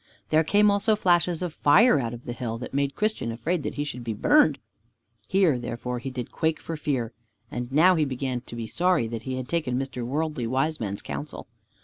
[0.29, 3.75] There came also flashes of fire out of the hill, that made Christian afraid that
[3.75, 4.57] he should be burned.
[5.27, 7.13] Here therefore he did quake for fear.
[7.51, 10.03] And now he began to be sorry that he had taken Mr.
[10.03, 11.45] Worldly Wiseman's counsel.